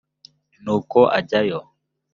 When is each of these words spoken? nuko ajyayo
nuko 0.63 0.99
ajyayo 1.17 1.59